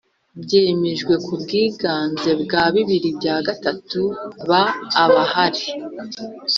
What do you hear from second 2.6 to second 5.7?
bibiri bya gatatu ba’abahari